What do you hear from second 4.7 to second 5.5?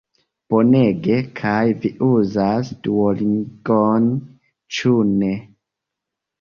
ĉu ne?